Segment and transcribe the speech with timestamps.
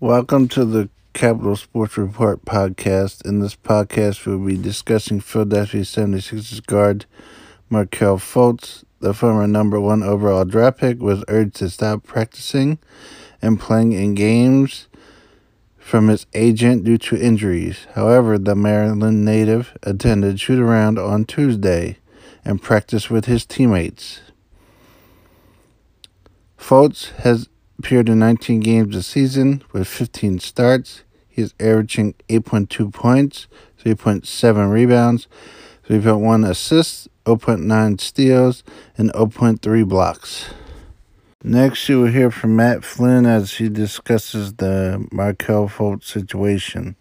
[0.00, 3.24] Welcome to the Capital Sports Report podcast.
[3.24, 7.06] In this podcast, we'll be discussing Philadelphia 76ers guard
[7.70, 8.84] Markelle Fultz.
[9.00, 12.78] The former number one overall draft pick was urged to stop practicing
[13.40, 14.88] and playing in games
[15.78, 17.86] from his agent due to injuries.
[17.94, 21.96] However, the Maryland native attended shoot around on Tuesday
[22.44, 24.20] and practiced with his teammates.
[26.58, 27.48] Fultz has
[27.78, 31.04] appeared in 19 games this season with 15 starts.
[31.28, 33.46] He is averaging 8.2 points,
[33.82, 35.28] 3.7 rebounds,
[35.88, 38.64] 3.1 assists, 0.9 steals,
[38.96, 40.46] and 0.3 blocks.
[41.44, 46.96] Next, you will hear from Matt Flynn as he discusses the Markelle Fultz situation.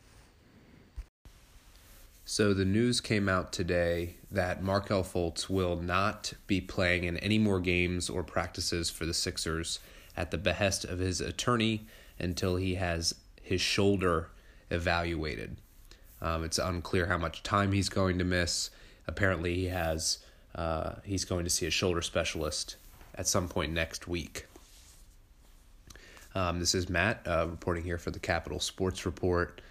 [2.26, 7.38] So the news came out today that Markelle Fultz will not be playing in any
[7.38, 9.80] more games or practices for the Sixers
[10.18, 11.86] at the behest of his attorney
[12.20, 14.30] until he has his shoulder
[14.72, 15.58] evaluated.
[16.22, 18.70] Um, it's unclear how much time he's going to miss.
[19.08, 20.20] Apparently, he has
[20.56, 22.78] uh, he's going to see a shoulder specialist
[23.16, 24.46] at some point next week.
[26.34, 29.62] Um, this is Matt uh, reporting here for the Capital Sports Report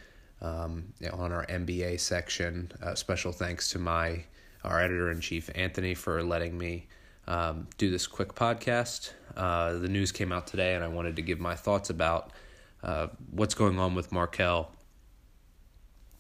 [0.41, 2.70] um, on our NBA section.
[2.83, 4.25] Uh, special thanks to my
[4.62, 6.86] our editor in chief Anthony for letting me
[7.27, 9.12] um, do this quick podcast.
[9.36, 12.32] Uh, the news came out today, and I wanted to give my thoughts about
[12.82, 14.70] uh, what's going on with Markelle,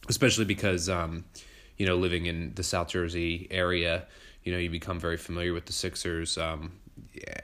[0.08, 1.24] especially because um,
[1.76, 4.06] you know living in the South Jersey area,
[4.42, 6.72] you know you become very familiar with the Sixers, um,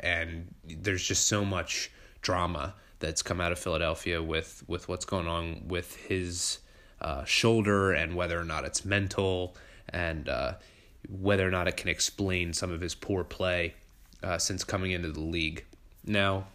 [0.01, 1.91] and there's just so much
[2.23, 6.59] drama that's come out of Philadelphia with with what's going on with his
[7.01, 9.57] uh, shoulder and whether or not it's mental
[9.89, 10.55] and uh,
[11.09, 13.75] whether or not it can explain some of his poor play
[14.23, 15.65] uh, since coming into the league.
[16.05, 16.47] Now,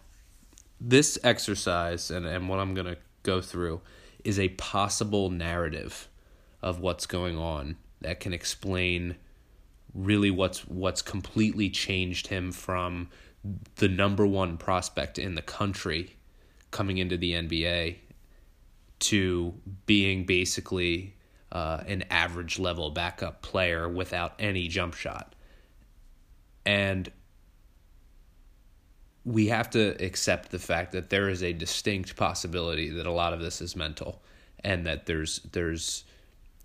[0.80, 3.80] this exercise and, and what I'm going to go through
[4.24, 6.08] is a possible narrative
[6.62, 9.16] of what's going on that can explain
[9.94, 13.08] really what's what's completely changed him from
[13.76, 16.16] the number one prospect in the country
[16.70, 17.96] coming into the NBA
[18.98, 19.54] to
[19.86, 21.14] being basically
[21.52, 25.34] uh, an average level backup player without any jump shot.
[26.64, 27.10] And
[29.26, 33.32] we have to accept the fact that there is a distinct possibility that a lot
[33.32, 34.22] of this is mental
[34.62, 36.04] and that there's there's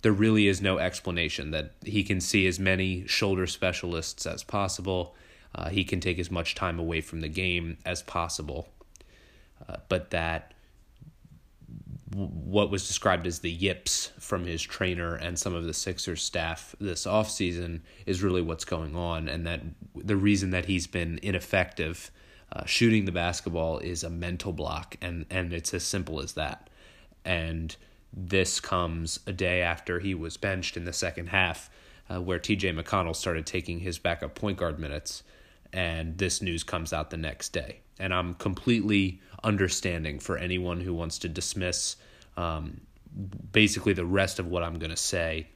[0.04, 5.16] there really is no explanation that he can see as many shoulder specialists as possible.
[5.54, 8.68] Uh, he can take as much time away from the game as possible.
[9.68, 10.54] Uh, but that
[12.14, 16.76] what was described as the yips from his trainer and some of the Sixers staff
[16.80, 19.62] this offseason is really what's going on, and that
[19.96, 22.12] the reason that he's been ineffective
[22.54, 26.70] uh, shooting the basketball is a mental block, and, and it's as simple as that.
[27.24, 27.76] And
[28.14, 31.70] this comes a day after he was benched in the second half,
[32.10, 35.24] uh, where TJ McConnell started taking his backup point guard minutes,
[35.72, 37.80] and this news comes out the next day.
[38.00, 41.96] And I'm completely understanding for anyone who wants to dismiss
[42.36, 42.82] um,
[43.52, 45.48] basically the rest of what I'm going to say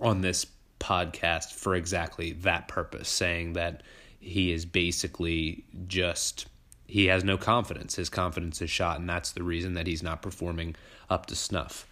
[0.00, 0.46] on this
[0.80, 3.82] podcast for exactly that purpose, saying that
[4.20, 6.46] he is basically just
[6.86, 7.96] he has no confidence.
[7.96, 10.76] His confidence is shot, and that's the reason that he's not performing
[11.08, 11.86] up to snuff.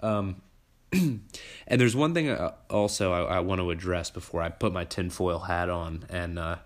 [0.00, 0.42] Um,
[0.92, 1.20] and
[1.68, 5.40] there's one thing uh, also I, I, want to address before I put my tinfoil
[5.40, 6.56] hat on and uh,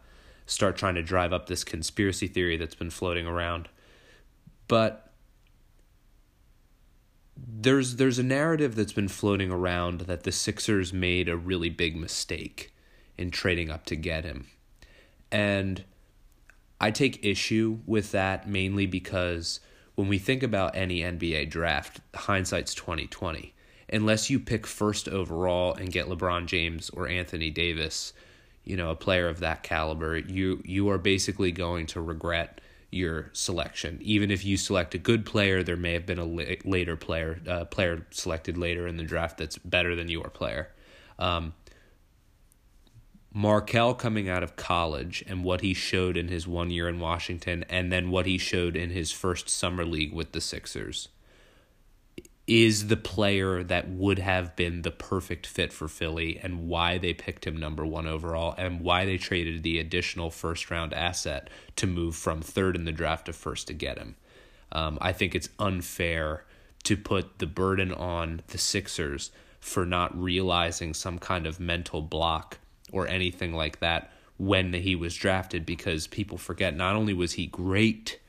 [0.46, 3.68] start trying to drive up this conspiracy theory that's been floating around.
[4.66, 5.12] But
[7.36, 11.96] there's there's a narrative that's been floating around that the Sixers made a really big
[11.96, 12.72] mistake
[13.18, 14.46] in trading up to get him.
[15.34, 15.82] And
[16.80, 19.58] I take issue with that mainly because
[19.96, 23.52] when we think about any NBA draft, hindsight's 2020.
[23.92, 28.12] Unless you pick first overall and get LeBron James or Anthony Davis,
[28.62, 32.60] you know, a player of that caliber, you you are basically going to regret
[32.92, 33.98] your selection.
[34.00, 36.24] Even if you select a good player, there may have been a
[36.64, 40.70] later player, uh, player selected later in the draft that's better than your player.
[41.18, 41.54] Um,
[43.36, 47.64] Markelle coming out of college and what he showed in his one year in Washington,
[47.68, 51.08] and then what he showed in his first summer league with the Sixers
[52.46, 57.12] is the player that would have been the perfect fit for Philly and why they
[57.12, 61.86] picked him number one overall and why they traded the additional first round asset to
[61.88, 64.14] move from third in the draft to first to get him.
[64.70, 66.44] Um, I think it's unfair
[66.84, 72.58] to put the burden on the Sixers for not realizing some kind of mental block
[72.94, 77.46] or anything like that when he was drafted because people forget not only was he
[77.46, 78.20] great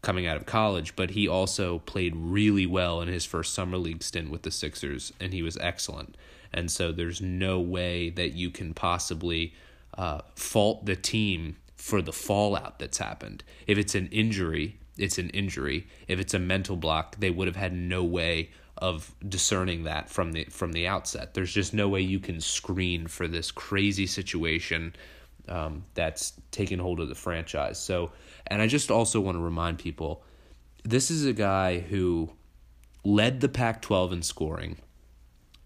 [0.00, 4.02] coming out of college, but he also played really well in his first summer league
[4.02, 6.16] stint with the Sixers, and he was excellent.
[6.52, 9.52] And so there's no way that you can possibly
[9.98, 13.44] uh, fault the team for the fallout that's happened.
[13.66, 15.86] If it's an injury, it's an injury.
[16.08, 18.50] If it's a mental block, they would have had no way
[18.80, 21.34] of discerning that from the from the outset.
[21.34, 24.94] There's just no way you can screen for this crazy situation
[25.48, 27.78] um, that's taken hold of the franchise.
[27.78, 28.12] So,
[28.46, 30.24] and I just also want to remind people,
[30.84, 32.30] this is a guy who
[33.04, 34.76] led the Pac-12 in scoring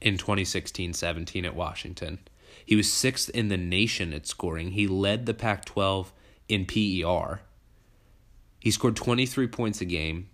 [0.01, 2.19] in 2016-17 at Washington.
[2.65, 4.73] He was sixth in the nation at scoring.
[4.73, 6.13] He led the Pac 12
[6.49, 7.41] in PER.
[8.61, 10.31] He scored 23 points a game,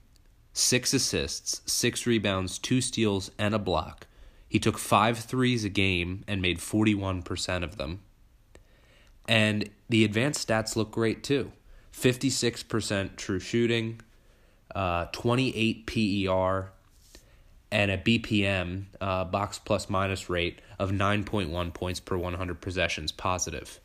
[0.53, 4.07] six assists, six rebounds, two steals, and a block.
[4.49, 8.01] He took five threes a game and made 41% of them.
[9.29, 11.53] And the advanced stats look great too
[11.93, 14.01] 56% true shooting,
[14.75, 16.73] uh, 28 PER,
[17.73, 23.79] and a BPM, uh, box plus minus rate of 9.1 points per 100 possessions positive.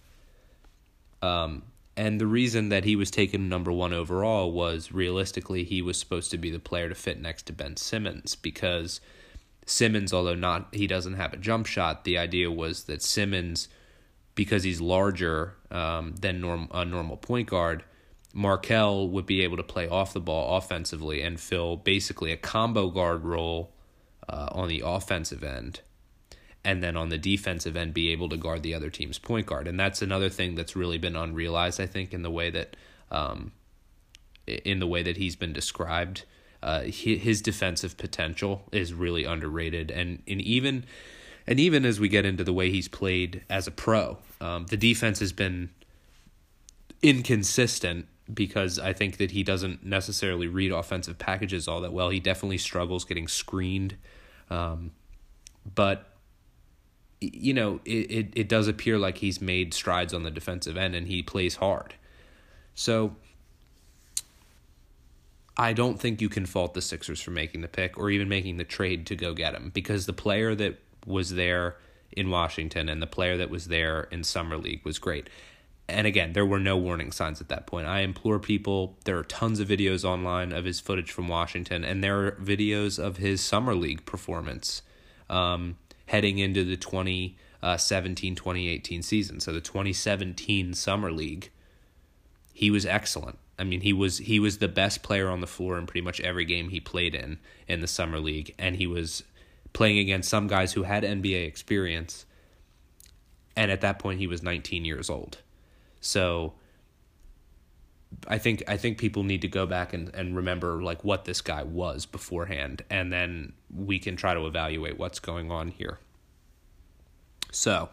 [1.22, 1.64] Um,
[1.98, 6.30] and the reason that he was taken number one overall was realistically he was supposed
[6.32, 9.00] to be the player to fit next to Ben Simmons because
[9.66, 13.70] Simmons, although not he doesn't have a jump shot, the idea was that Simmons,
[14.36, 17.84] because he's larger um, than norm, a normal point guard,
[18.34, 22.90] Markelle would be able to play off the ball offensively and fill basically a combo
[22.90, 23.72] guard role
[24.28, 25.80] uh, on the offensive end
[26.66, 29.68] and then on the defensive end be able to guard the other team's point guard
[29.68, 32.76] and that's another thing that's really been unrealized i think in the way that
[33.12, 33.52] um,
[34.48, 36.24] in the way that he's been described
[36.64, 40.84] uh, his defensive potential is really underrated and, and even
[41.46, 44.78] and even as we get into the way he's played as a pro um, the
[44.78, 45.70] defense has been
[47.02, 52.10] inconsistent because I think that he doesn't necessarily read offensive packages all that well.
[52.10, 53.98] He definitely struggles getting screened.
[54.50, 54.92] Um,
[55.74, 56.15] but
[57.22, 60.96] you know, it, it, it does appear like he's made strides on the defensive end
[60.96, 61.96] and he plays hard.
[62.74, 63.16] So
[65.58, 68.58] I don't think you can fault the Sixers for making the pick or even making
[68.58, 71.78] the trade to go get him because the player that was there
[72.12, 75.30] in Washington and the player that was there in Summer League was great
[75.88, 77.88] and again, there were no warning signs at that point.
[77.88, 82.04] I implore people, there are tons of videos online of his footage from Washington, and
[82.04, 84.82] there are videos of his summer league performance
[85.30, 89.40] um, heading into the 2017 2018 season.
[89.40, 91.50] So the 2017 summer league,
[92.54, 93.38] he was excellent.
[93.58, 96.20] I mean, he was he was the best player on the floor in pretty much
[96.20, 99.24] every game he played in in the summer league, and he was
[99.74, 102.26] playing against some guys who had NBA experience.
[103.58, 105.38] And at that point, he was 19 years old.
[106.02, 106.54] So
[108.28, 111.42] I think I think people need to go back and, and remember like what this
[111.42, 116.00] guy was beforehand and then we can try to evaluate what's going on here.
[117.52, 117.90] So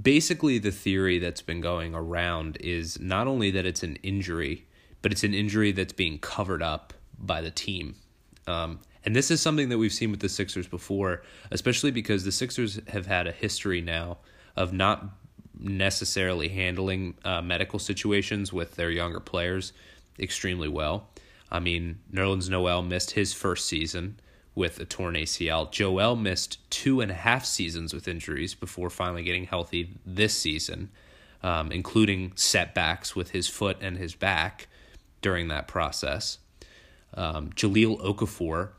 [0.00, 4.66] basically the theory that's been going around is not only that it's an injury,
[5.02, 7.96] but it's an injury that's being covered up by the team.
[8.46, 12.32] Um, and this is something that we've seen with the Sixers before, especially because the
[12.32, 14.18] Sixers have had a history now
[14.56, 15.10] of not
[15.58, 19.72] necessarily handling uh, medical situations with their younger players
[20.18, 21.08] extremely well.
[21.50, 24.18] I mean, Nerlens Noel missed his first season
[24.54, 25.70] with a torn ACL.
[25.70, 30.90] Joel missed two and a half seasons with injuries before finally getting healthy this season,
[31.42, 34.66] um, including setbacks with his foot and his back
[35.20, 36.38] during that process.
[37.14, 38.70] Um, Jahlil Okafor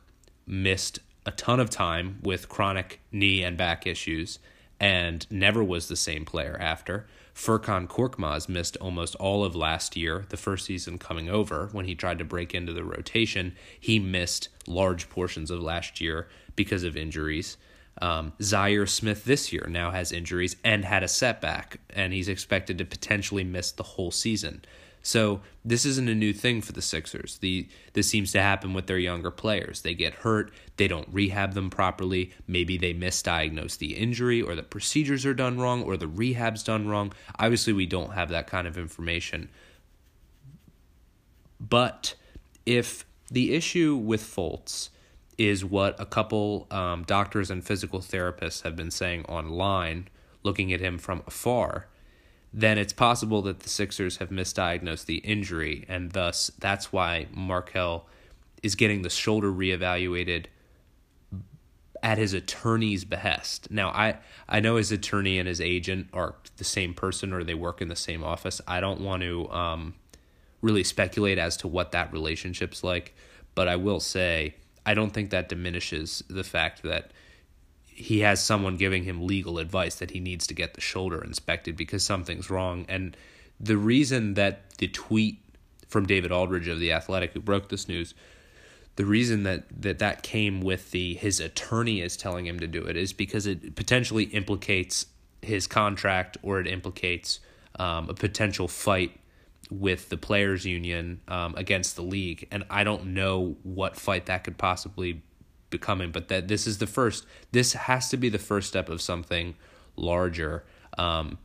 [0.46, 4.40] missed a ton of time with chronic knee and back issues
[4.80, 7.08] and never was the same player after.
[7.34, 11.70] Furkan Korkmaz missed almost all of last year, the first season coming over.
[11.72, 16.28] When he tried to break into the rotation, he missed large portions of last year
[16.56, 17.58] because of injuries.
[18.02, 22.78] Um, Zhaire Smith this year now has injuries and had a setback, and he's expected
[22.78, 24.64] to potentially miss the whole season.
[25.08, 27.38] So this isn't a new thing for the Sixers.
[27.38, 29.80] The this seems to happen with their younger players.
[29.80, 32.34] They get hurt, they don't rehab them properly.
[32.46, 36.90] Maybe they misdiagnose the injury, or the procedures are done wrong, or the rehab's done
[36.90, 37.14] wrong.
[37.40, 39.48] Obviously, we don't have that kind of information.
[41.58, 42.16] But
[42.66, 44.90] if the issue with Fultz
[45.38, 50.10] is what a couple um, doctors and physical therapists have been saying online,
[50.44, 51.88] looking at him from afar
[52.54, 58.08] then it's possible that the Sixers have misdiagnosed the injury, and thus that's why Markelle
[58.64, 60.46] is getting the shoulder reevaluated
[62.04, 63.70] at his attorney's behest.
[63.72, 67.54] Now, I I know his attorney and his agent are the same person or they
[67.54, 68.62] work in the same office.
[68.68, 69.96] I don't want to um,
[70.62, 73.16] really speculate as to what that relationship's like,
[73.56, 77.12] but I will say I don't think that diminishes the fact that
[77.98, 81.76] he has someone giving him legal advice that he needs to get the shoulder inspected
[81.76, 82.86] because something's wrong.
[82.88, 83.18] And
[83.60, 85.40] the reason that the tweet
[85.88, 88.14] from David Aldridge of the Athletic, who broke this news,
[88.98, 92.84] the reason that that, that came with the his attorney is telling him to do
[92.84, 95.08] it is because it potentially implicates
[95.42, 97.40] his contract or it implicates
[97.80, 99.20] um, a potential fight
[99.70, 104.44] with the players union um, against the league and i don't know what fight that
[104.44, 105.22] could possibly
[105.70, 107.26] becoming, but that this is the first.
[107.52, 109.56] This has to be the first step of something
[109.96, 110.64] larger.
[110.98, 111.38] Um,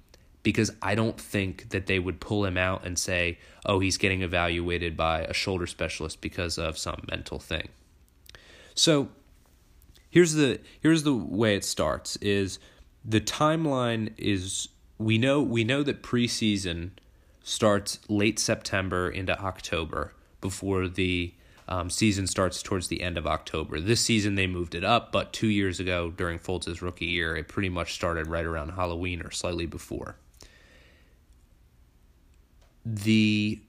[0.42, 4.22] because I don't think that they would pull him out and say, "Oh, he's getting
[4.22, 7.68] evaluated by a shoulder specialist because of some mental thing."
[8.74, 9.08] So,
[10.10, 12.58] here's the here's the way it starts is
[13.04, 16.90] the timeline is we know we know that preseason
[17.42, 21.34] starts late September into October before the
[21.72, 23.80] um, season starts towards the end of October.
[23.80, 27.48] This season they moved it up, but two years ago during Fultz's rookie year, it
[27.48, 30.16] pretty much started right around Halloween or slightly before.
[32.84, 33.62] The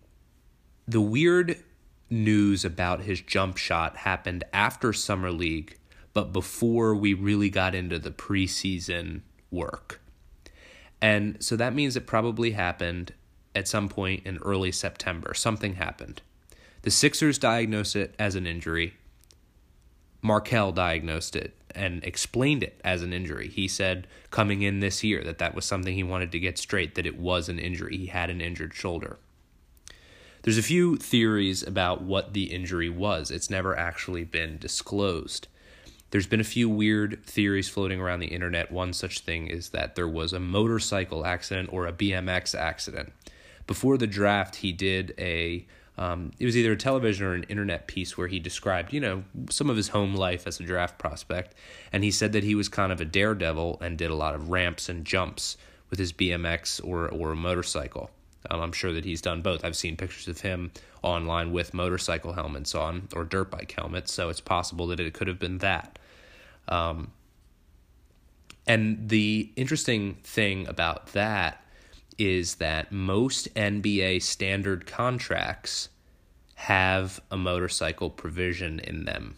[0.86, 1.63] the weird
[2.10, 5.77] news about his jump shot happened after summer league,
[6.12, 10.01] but before we really got into the preseason work.
[11.01, 13.13] And so that means it probably happened
[13.55, 15.33] at some point in early September.
[15.33, 16.22] Something happened.
[16.83, 18.95] The Sixers diagnosed it as an injury.
[20.21, 23.47] Markelle diagnosed it and explained it as an injury.
[23.47, 26.95] He said coming in this year that that was something he wanted to get straight,
[26.95, 27.97] that it was an injury.
[27.97, 29.17] He had an injured shoulder.
[30.43, 33.31] There's a few theories about what the injury was.
[33.31, 35.47] It's never actually been disclosed.
[36.11, 38.71] There's been a few weird theories floating around the internet.
[38.71, 43.13] One such thing is that there was a motorcycle accident or a BMX accident.
[43.67, 45.65] Before the draft, he did a
[45.97, 49.23] um, it was either a television or an internet piece where he described, you know,
[49.50, 51.53] some of his home life as a draft prospect.
[51.91, 54.50] And he said that he was kind of a daredevil and did a lot of
[54.50, 55.57] ramps and jumps
[55.89, 58.09] with his BMX or, or a motorcycle.
[58.50, 59.63] Um, I'm sure that he's done both.
[59.63, 60.71] I've seen pictures of him
[61.03, 65.27] online with motorcycle helmets on or dirt bike helmets, so it's possible that it could
[65.27, 66.00] have been that.
[66.67, 67.12] Um,
[68.65, 71.62] and the interesting thing about that
[72.17, 75.89] is that most NBA standard contracts
[76.55, 79.36] have a motorcycle provision in them.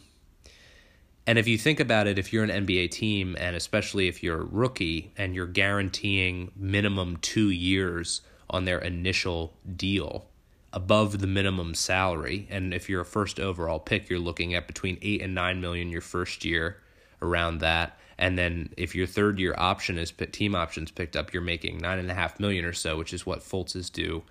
[1.28, 4.42] And if you think about it, if you're an NBA team, and especially if you're
[4.42, 10.28] a rookie and you're guaranteeing minimum two years on their initial deal
[10.72, 15.00] above the minimum salary, and if you're a first overall pick, you're looking at between
[15.02, 16.78] eight and nine million your first year,
[17.22, 17.98] around that.
[18.18, 22.00] And then if your third year option is team options picked up, you're making nine
[22.00, 24.24] and a half million or so, which is what Fultz is due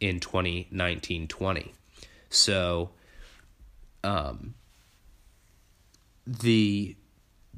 [0.00, 1.72] in 2019 20.
[2.28, 2.90] So,
[4.04, 4.54] um,
[6.26, 6.96] the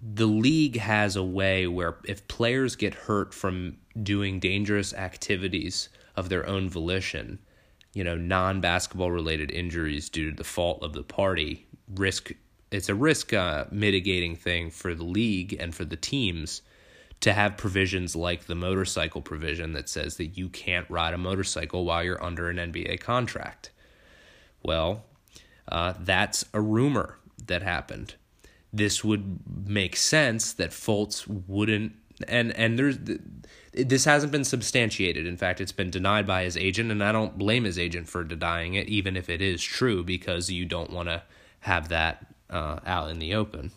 [0.02, 6.28] the league has a way where if players get hurt from doing dangerous activities of
[6.28, 7.38] their own volition,
[7.94, 12.32] you know, non basketball related injuries due to the fault of the party, risk
[12.74, 16.62] it's a risk uh, mitigating thing for the league and for the teams
[17.20, 21.84] to have provisions like the motorcycle provision that says that you can't ride a motorcycle
[21.84, 23.70] while you're under an NBA contract.
[24.62, 25.04] Well,
[25.68, 27.16] uh, that's a rumor
[27.46, 28.14] that happened.
[28.72, 31.92] This would make sense that Fultz wouldn't,
[32.26, 32.98] and and there's
[33.72, 35.26] this hasn't been substantiated.
[35.26, 38.24] In fact, it's been denied by his agent, and I don't blame his agent for
[38.24, 41.22] denying it, even if it is true, because you don't want to
[41.60, 43.70] have that uh, out in the open.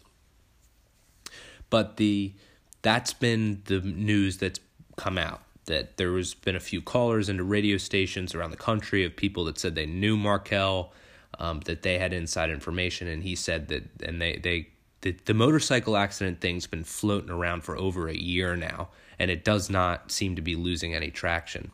[1.70, 2.34] But the
[2.82, 4.60] that's been the news that's
[4.96, 9.04] come out that there has been a few callers into radio stations around the country
[9.04, 10.94] of people that said they knew Markelle,
[11.40, 14.70] um, that they had inside information, and he said that and they they
[15.02, 19.44] the, the motorcycle accident thing's been floating around for over a year now, and it
[19.44, 21.72] does not seem to be losing any traction.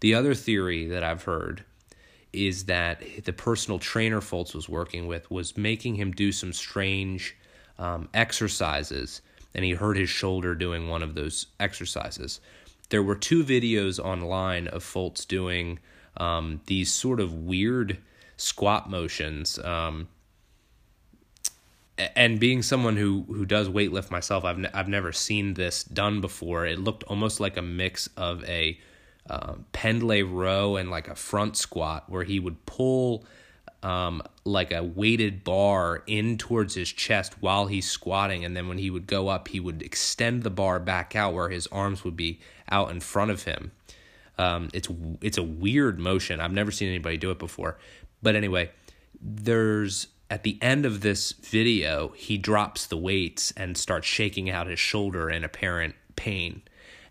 [0.00, 1.64] The other theory that I've heard
[2.34, 7.36] is that the personal trainer Fultz was working with was making him do some strange
[7.78, 9.22] um, exercises,
[9.54, 12.40] and he hurt his shoulder doing one of those exercises.
[12.90, 15.78] There were two videos online of Fultz doing
[16.16, 17.98] um, these sort of weird
[18.36, 19.58] squat motions.
[19.58, 20.08] Um,
[21.96, 26.20] and being someone who who does weightlift myself, I've ne- I've never seen this done
[26.20, 26.66] before.
[26.66, 28.78] It looked almost like a mix of a
[29.30, 33.24] um, pendlay row and like a front squat where he would pull
[33.82, 38.44] um, like a weighted bar in towards his chest while he's squatting.
[38.44, 41.50] And then when he would go up, he would extend the bar back out where
[41.50, 42.40] his arms would be
[42.70, 43.72] out in front of him.
[44.36, 44.88] Um, it's
[45.20, 46.40] it's a weird motion.
[46.40, 47.78] I've never seen anybody do it before.
[48.22, 48.70] But anyway,
[49.20, 54.66] there's at the end of this video, he drops the weights and starts shaking out
[54.66, 56.62] his shoulder in apparent pain.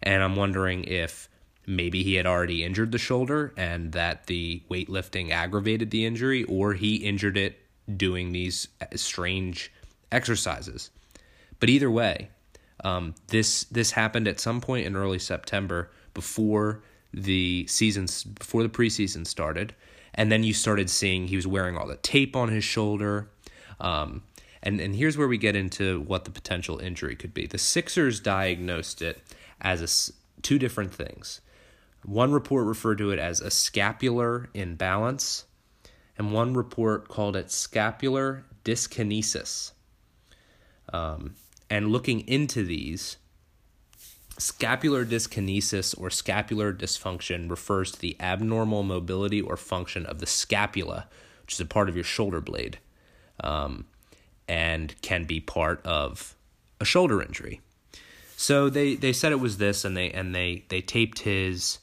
[0.02, 1.30] And I'm wondering if
[1.66, 6.74] maybe he had already injured the shoulder and that the weightlifting aggravated the injury, or
[6.74, 7.60] he injured it
[7.98, 9.72] doing these strange
[10.12, 10.90] exercises.
[11.60, 12.30] But either way,
[12.84, 18.70] um, this this happened at some point in early September before the seasons before the
[18.70, 19.74] preseason started,
[20.14, 23.30] and then you started seeing he was wearing all the tape on his shoulder.
[23.80, 24.24] Um,
[24.62, 27.48] and and here's where we get into what the potential injury could be.
[27.48, 29.22] The Sixers diagnosed it
[29.62, 31.42] as a, two different things.
[32.06, 35.46] One report referred to it as a scapular imbalance,
[36.18, 39.72] and one report called it scapular dyskinesis.
[40.92, 41.36] Um,
[41.70, 43.18] and looking into these,
[44.38, 51.08] scapular dyskinesis or scapular dysfunction refers to the abnormal mobility or function of the scapula,
[51.42, 52.80] which is a part of your shoulder blade,
[53.44, 53.86] um,
[54.48, 56.36] and can be part of
[56.80, 57.62] a shoulder injury.
[58.36, 61.80] So they, they said it was this, and they and they they taped his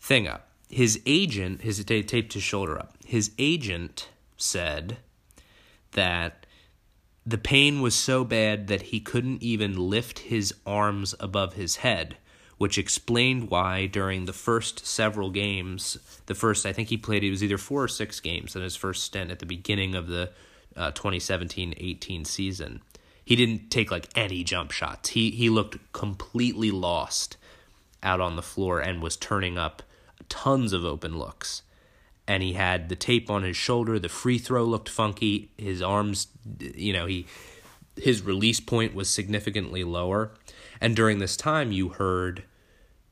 [0.00, 0.48] thing up.
[0.70, 2.96] His agent, his they taped his shoulder up.
[3.04, 4.98] His agent said
[5.92, 6.46] that
[7.24, 12.16] the pain was so bad that he couldn't even lift his arms above his head,
[12.56, 17.30] which explained why during the first several games, the first, I think he played, it
[17.30, 20.30] was either four or six games in his first stint at the beginning of the
[20.76, 22.80] uh, 2017 18 season.
[23.24, 25.10] He didn't take like any jump shots.
[25.10, 27.36] He, he looked completely lost
[28.02, 29.82] out on the floor and was turning up
[30.28, 31.62] tons of open looks
[32.28, 33.98] and he had the tape on his shoulder.
[33.98, 35.50] The free throw looked funky.
[35.56, 36.28] His arms,
[36.60, 37.26] you know, he
[37.96, 40.32] his release point was significantly lower.
[40.80, 42.44] And during this time, you heard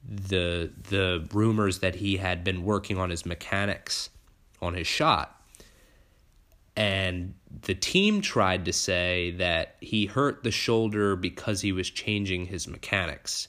[0.06, 4.10] the the rumors that he had been working on his mechanics
[4.60, 5.32] on his shot.
[6.76, 12.46] And the team tried to say that he hurt the shoulder because he was changing
[12.46, 13.48] his mechanics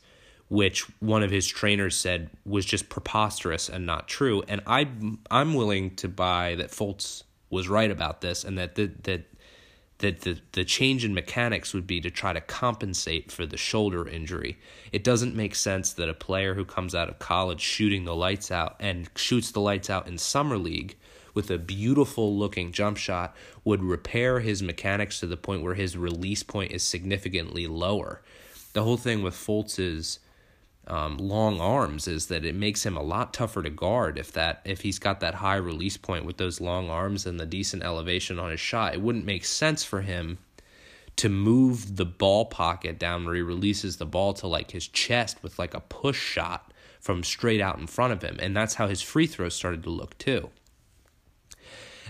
[0.49, 4.43] which one of his trainers said was just preposterous and not true.
[4.47, 4.88] And I
[5.29, 9.23] I'm willing to buy that Fultz was right about this, and that the, that
[9.99, 14.07] that the the change in mechanics would be to try to compensate for the shoulder
[14.07, 14.57] injury.
[14.91, 18.51] It doesn't make sense that a player who comes out of college shooting the lights
[18.51, 20.95] out and shoots the lights out in summer league
[21.33, 25.95] with a beautiful looking jump shot would repair his mechanics to the point where his
[25.95, 28.21] release point is significantly lower.
[28.73, 30.19] The whole thing with Fultz is
[30.89, 34.62] um, long arms is that it makes him a lot tougher to guard if that
[34.65, 38.39] if he's got that high release point with those long arms and the decent elevation
[38.39, 38.93] on his shot.
[38.93, 40.38] It wouldn't make sense for him
[41.17, 45.41] to move the ball pocket down where he releases the ball to like his chest
[45.41, 48.88] with like a push shot from straight out in front of him, and that's how
[48.88, 50.50] his free throws started to look too.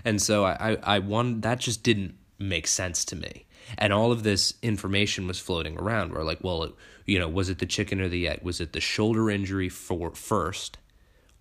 [0.06, 4.12] And so I I, I won that just didn't make sense to me and all
[4.12, 6.72] of this information was floating around where like well
[7.08, 8.42] you know was it the chicken or the egg?
[8.44, 10.78] Was it the shoulder injury for first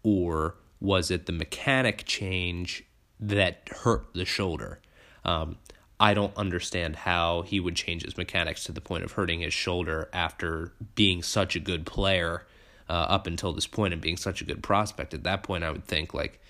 [0.02, 2.85] or was it the mechanic change
[3.20, 4.81] that hurt the shoulder?
[5.24, 5.59] Um,
[5.98, 9.55] i don't understand how he would change his mechanics to the point of hurting his
[9.55, 12.46] shoulder after being such a good player
[12.88, 15.14] uh, up until this point and being such a good prospect.
[15.14, 16.40] At that point i would think like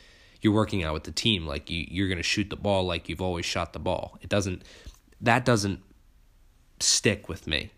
[0.43, 3.09] you're working out with the team like you, you're going to shoot the ball like
[3.09, 4.19] you've always shot the ball.
[4.21, 4.63] It doesn't
[5.21, 5.81] that doesn't
[6.81, 7.71] stick with me.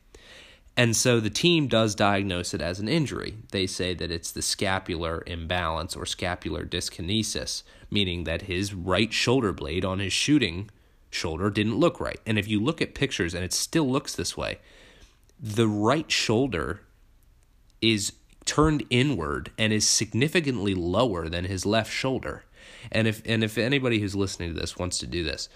[0.79, 3.39] And so the team does diagnose it as an injury.
[3.51, 9.53] They say that it's the scapular imbalance or scapular dyskinesis, meaning that his right shoulder
[9.53, 10.71] blade on his shooting
[11.11, 12.21] shoulder didn't look right.
[12.25, 14.61] And if you look at pictures, and it still looks this way,
[15.41, 16.83] the right shoulder
[17.83, 18.13] is
[18.45, 22.45] turned inward and is significantly lower than his left shoulder.
[22.93, 25.49] And if and if anybody who's listening to this wants to do this,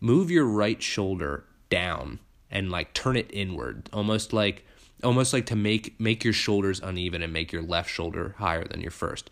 [0.00, 4.64] move your right shoulder down and like turn it inward, almost like
[5.02, 8.80] almost like to make make your shoulders uneven and make your left shoulder higher than
[8.80, 9.30] your first.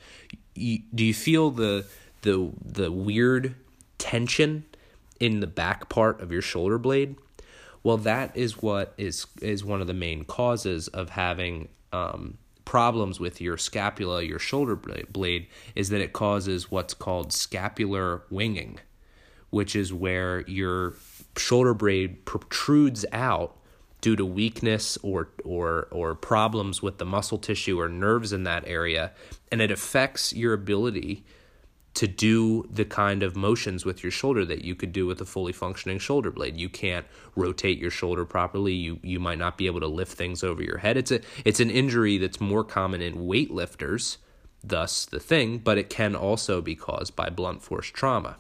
[0.55, 1.87] You, do you feel the
[2.23, 3.55] the the weird
[3.99, 4.65] tension
[5.21, 7.17] in the back part of your shoulder blade?
[7.83, 13.21] Well, that is what is is one of the main causes of having um, problems
[13.21, 18.81] with your scapula, your shoulder blade, is that it causes what's called scapular winging
[19.51, 20.95] which is where your
[21.37, 23.57] shoulder blade protrudes out
[24.07, 28.63] due to weakness or or or problems with the muscle tissue or nerves in that
[28.65, 29.11] area
[29.51, 31.25] and it affects your ability
[31.93, 35.25] to do the kind of motions with your shoulder that you could do with a
[35.25, 36.57] fully functioning shoulder blade.
[36.57, 38.75] You can't rotate your shoulder properly.
[38.75, 40.97] You you might not be able to lift things over your head.
[40.97, 44.19] It's a it's an injury that's more common in weightlifters
[44.63, 48.37] thus the thing, but it can also be caused by blunt force trauma.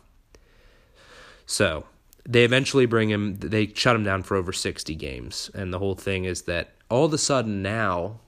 [1.44, 1.86] So
[2.28, 5.50] they eventually bring him, they shut him down for over 60 games.
[5.54, 8.20] And the whole thing is that all of a sudden now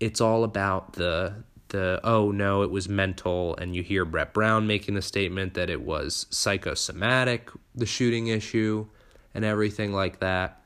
[0.00, 1.34] it's all about the
[1.68, 3.56] the oh no it was mental.
[3.56, 8.86] And you hear Brett Brown making the statement that it was psychosomatic the shooting issue
[9.34, 10.62] and everything like that.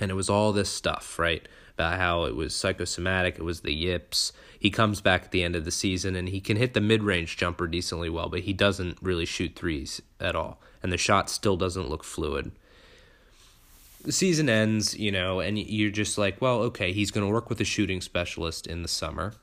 [0.00, 3.74] And it was all this stuff right about how it was psychosomatic it was the
[3.74, 4.32] yips.
[4.58, 7.36] He comes back at the end of the season and he can hit the mid-range
[7.36, 11.56] jumper decently well but he doesn't really shoot threes at all and the shot still
[11.56, 12.52] doesn't look fluid
[14.06, 17.50] the season ends, you know, and you're just like, well, okay, he's going to work
[17.50, 19.34] with a shooting specialist in the summer,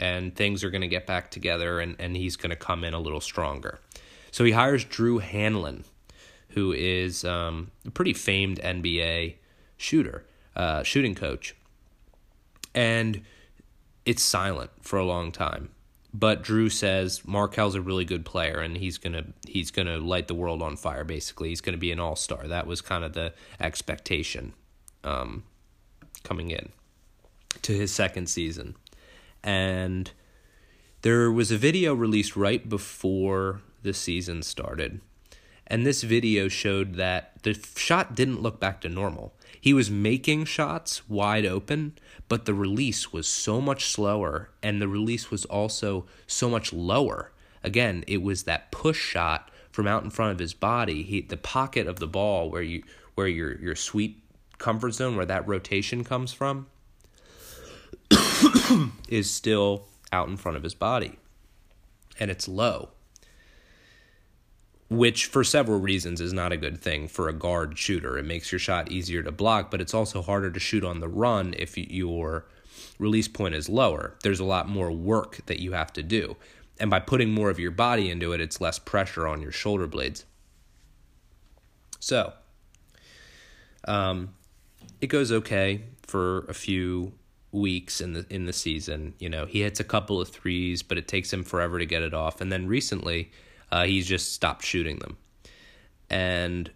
[0.00, 2.92] and things are going to get back together, and, and he's going to come in
[2.92, 3.78] a little stronger.
[4.32, 5.84] So he hires Drew Hanlen,
[6.50, 9.36] who is um, a pretty famed NBA
[9.76, 10.24] shooter,
[10.56, 11.54] uh, shooting coach.
[12.74, 13.22] And
[14.04, 15.70] it's silent for a long time
[16.12, 20.34] but Drew says Markelle's a really good player and he's gonna he's gonna light the
[20.34, 21.04] world on fire.
[21.04, 22.48] Basically, he's gonna be an all star.
[22.48, 24.54] That was kind of the expectation
[25.04, 25.44] um,
[26.24, 26.70] coming in
[27.62, 28.76] to his second season,
[29.42, 30.10] and
[31.02, 35.00] there was a video released right before the season started,
[35.68, 39.34] and this video showed that the shot didn't look back to normal.
[39.60, 44.88] He was making shots wide open, but the release was so much slower and the
[44.88, 47.32] release was also so much lower.
[47.62, 51.02] Again, it was that push shot from out in front of his body.
[51.02, 52.82] He the pocket of the ball where you
[53.14, 54.22] where your your sweet
[54.56, 56.66] comfort zone where that rotation comes from
[59.08, 61.18] is still out in front of his body.
[62.18, 62.90] And it's low
[64.88, 68.16] which for several reasons is not a good thing for a guard shooter.
[68.16, 71.08] It makes your shot easier to block, but it's also harder to shoot on the
[71.08, 72.46] run if your
[72.98, 74.14] release point is lower.
[74.22, 76.36] There's a lot more work that you have to do.
[76.80, 79.86] And by putting more of your body into it, it's less pressure on your shoulder
[79.86, 80.24] blades.
[82.00, 82.32] So,
[83.86, 84.34] um,
[85.00, 87.12] it goes okay for a few
[87.50, 89.14] weeks in the in the season.
[89.18, 92.02] You know, he hits a couple of threes, but it takes him forever to get
[92.02, 92.40] it off.
[92.40, 93.32] And then recently,
[93.70, 95.16] uh, he's just stopped shooting them.
[96.10, 96.70] And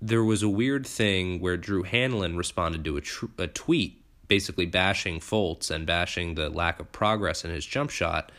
[0.00, 4.66] there was a weird thing where Drew Hanlen responded to a, tr- a tweet basically
[4.66, 8.32] bashing Fultz and bashing the lack of progress in his jump shot.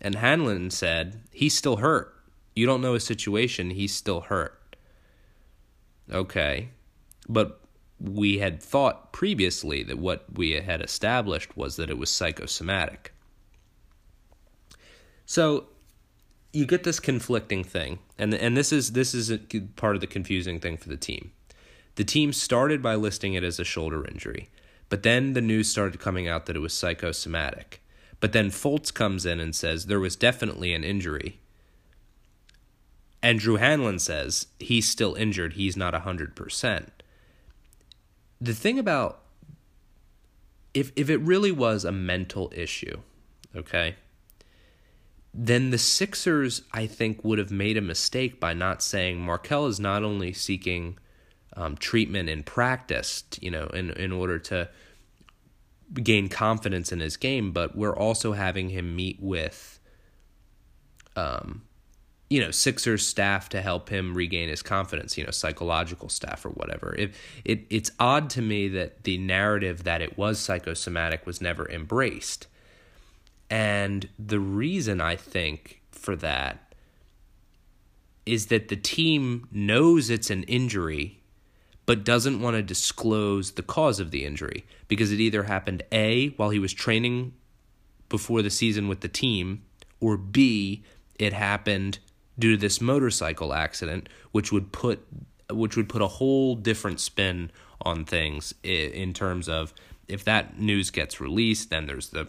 [0.00, 2.14] And Hanlen said, He's still hurt.
[2.54, 3.70] You don't know his situation.
[3.70, 4.76] He's still hurt.
[6.10, 6.68] Okay.
[7.28, 7.60] But
[7.98, 13.12] we had thought previously that what we had established was that it was psychosomatic.
[15.26, 15.66] So
[16.52, 19.32] you get this conflicting thing, and and this is this is
[19.76, 21.32] part of the confusing thing for the team.
[21.94, 24.50] The team started by listing it as a shoulder injury,
[24.88, 27.82] but then the news started coming out that it was psychosomatic.
[28.20, 31.40] But then Fultz comes in and says there was definitely an injury.
[33.22, 36.88] And Drew Hanlen says he's still injured, he's not 100%.
[38.40, 39.20] The thing about
[40.74, 42.98] if if it really was a mental issue,
[43.54, 43.96] okay?
[45.34, 49.80] Then the Sixers, I think, would have made a mistake by not saying Markelle is
[49.80, 50.98] not only seeking
[51.56, 54.68] um, treatment in practice, you know, in, in order to
[55.94, 59.80] gain confidence in his game, but we're also having him meet with,
[61.16, 61.62] um,
[62.28, 66.50] you know, Sixers staff to help him regain his confidence, you know, psychological staff or
[66.50, 66.94] whatever.
[66.96, 67.14] It,
[67.44, 72.48] it, it's odd to me that the narrative that it was psychosomatic was never embraced
[73.52, 76.72] and the reason I think for that
[78.24, 81.20] is that the team knows it's an injury
[81.84, 84.64] but doesn't want to disclose the cause of the injury.
[84.88, 87.34] Because it either happened A while he was training
[88.08, 89.64] before the season with the team
[90.00, 90.82] or B
[91.18, 91.98] it happened
[92.38, 95.06] due to this motorcycle accident which would put
[95.50, 97.50] which would put a whole different spin
[97.82, 99.74] on things in terms of
[100.08, 102.28] if that news gets released then there's the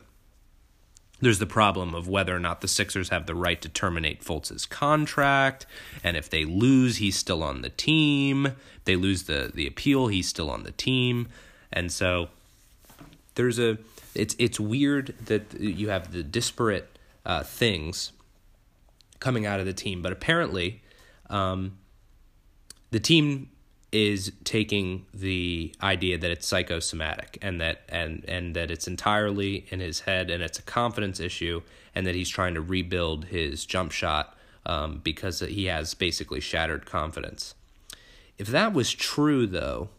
[1.23, 4.65] there's the problem of whether or not the Sixers have the right to terminate Fultz's
[4.65, 5.65] contract,
[6.03, 8.45] and if they lose, he's still on the team.
[8.47, 11.27] If they lose the the appeal, he's still on the team,
[11.71, 12.29] and so
[13.35, 13.77] there's a
[14.15, 18.11] it's it's weird that you have the disparate uh, things
[19.19, 20.81] coming out of the team, but apparently,
[21.29, 21.77] um,
[22.91, 23.49] the team
[23.93, 29.79] is taking the idea that it's psychosomatic and that and and that it's entirely in
[29.79, 31.61] his head and it's a confidence issue
[31.93, 36.87] and that he's trying to rebuild his jump shot um, because he has basically shattered
[36.87, 37.53] confidence.
[38.39, 39.89] If that was true, though,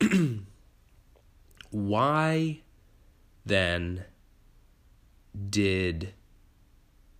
[1.70, 2.60] why
[3.44, 4.04] then
[5.50, 6.14] did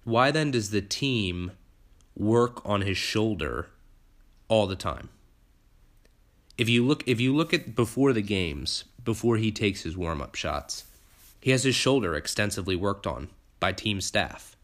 [0.04, 1.52] why then does the team
[2.16, 3.68] work on his shoulder
[4.52, 5.08] all the time?
[6.58, 10.34] If you look if you look at before the games, before he takes his warm-up
[10.34, 10.84] shots,
[11.40, 14.54] he has his shoulder extensively worked on by team staff.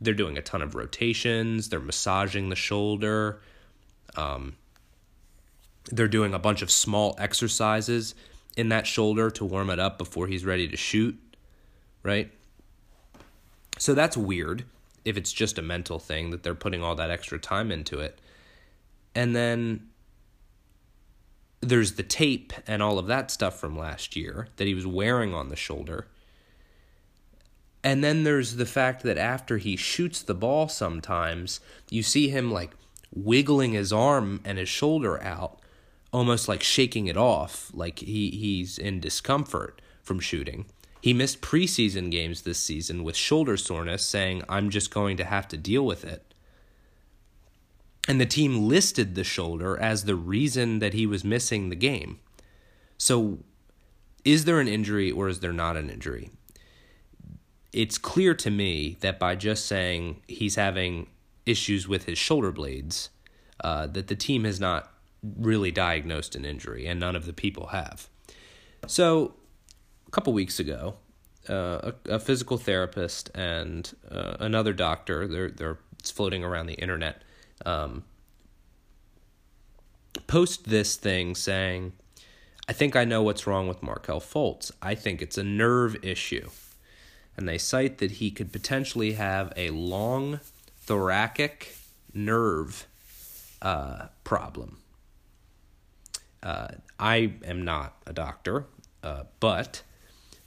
[0.00, 3.40] They're doing a ton of rotations, they're massaging the shoulder.
[4.16, 4.56] Um,
[5.92, 8.16] they're doing a bunch of small exercises
[8.56, 11.16] in that shoulder to warm it up before he's ready to shoot,
[12.02, 12.32] right?
[13.78, 14.64] So that's weird
[15.04, 18.18] if it's just a mental thing that they're putting all that extra time into it.
[19.14, 19.88] And then
[21.60, 25.34] there's the tape and all of that stuff from last year that he was wearing
[25.34, 26.06] on the shoulder.
[27.82, 32.50] And then there's the fact that after he shoots the ball sometimes, you see him
[32.50, 32.72] like
[33.14, 35.60] wiggling his arm and his shoulder out,
[36.12, 40.66] almost like shaking it off, like he, he's in discomfort from shooting.
[41.00, 45.48] He missed preseason games this season with shoulder soreness, saying, I'm just going to have
[45.48, 46.29] to deal with it.
[48.08, 52.18] And the team listed the shoulder as the reason that he was missing the game.
[52.98, 53.38] So,
[54.24, 56.30] is there an injury or is there not an injury?
[57.72, 61.06] It's clear to me that by just saying he's having
[61.46, 63.10] issues with his shoulder blades,
[63.62, 67.68] uh, that the team has not really diagnosed an injury, and none of the people
[67.68, 68.08] have.
[68.86, 69.34] So,
[70.06, 70.96] a couple weeks ago,
[71.48, 77.22] uh, a, a, physical therapist and uh, another doctor, they're, they're floating around the internet,
[77.66, 78.04] um,
[80.26, 81.92] post this thing saying,
[82.68, 84.70] I think I know what's wrong with Markelle Fultz.
[84.80, 86.50] I think it's a nerve issue.
[87.36, 90.40] And they cite that he could potentially have a long
[90.78, 91.74] thoracic
[92.14, 92.86] nerve
[93.62, 94.78] uh, problem.
[96.42, 96.68] Uh,
[96.98, 98.66] I am not a doctor,
[99.02, 99.82] uh, but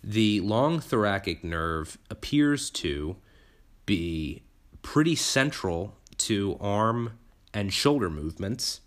[0.04, 3.16] the long thoracic nerve appears to
[3.86, 4.44] be
[4.82, 7.18] pretty central to arm
[7.54, 8.82] and shoulder movements.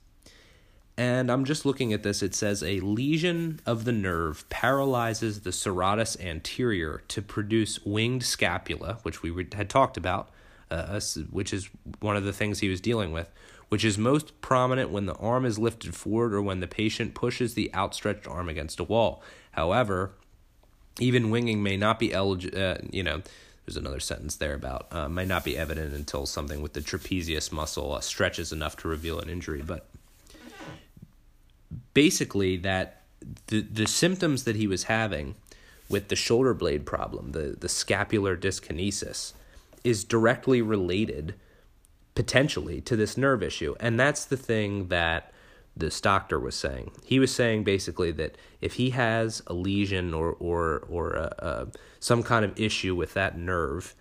[0.99, 2.23] And I'm just looking at this.
[2.23, 8.99] It says a lesion of the nerve paralyzes the serratus anterior to produce winged scapula,
[9.03, 10.31] which we had talked about,
[10.71, 10.99] uh,
[11.31, 11.69] which is
[12.01, 13.31] one of the things he was dealing with,
[13.69, 17.53] which is most prominent when the arm is lifted forward or when the patient pushes
[17.53, 19.23] the outstretched arm against a wall.
[19.53, 20.13] However,
[20.99, 23.21] even winging may not be eligible, uh, you know,
[23.67, 27.51] there's another sentence there about uh, might not be evident until something with the trapezius
[27.51, 29.61] muscle uh, stretches enough to reveal an injury.
[29.61, 29.89] But
[31.93, 33.03] basically, that
[33.49, 35.35] the the symptoms that he was having
[35.89, 39.33] with the shoulder blade problem, the the scapular dyskinesis,
[39.83, 41.35] is directly related
[42.15, 45.33] potentially to this nerve issue, and that's the thing that
[45.77, 46.91] this doctor was saying.
[47.05, 51.67] He was saying basically that if he has a lesion or or or a, a,
[52.01, 53.95] some kind of issue with that nerve,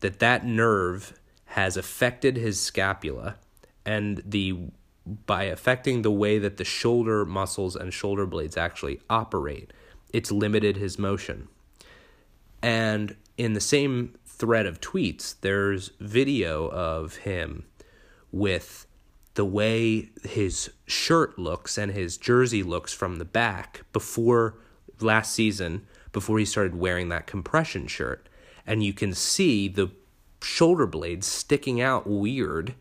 [0.00, 3.36] that that nerve has affected his scapula,
[3.84, 4.56] and the
[5.26, 9.72] by affecting the way that the shoulder muscles and shoulder blades actually operate,
[10.12, 11.48] it's limited his motion.
[12.62, 17.64] And in the same thread of tweets, there's video of him
[18.32, 18.86] with
[19.34, 24.56] the way his shirt looks and his jersey looks from the back before
[25.00, 28.28] last season, before he started wearing that compression shirt.
[28.66, 29.90] And you can see the
[30.42, 32.74] shoulder blades sticking out weird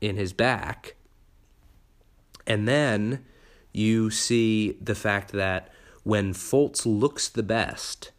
[0.00, 0.94] in his back.
[2.46, 3.24] And then
[3.72, 5.72] you see the fact that
[6.02, 8.12] when Fultz looks the best,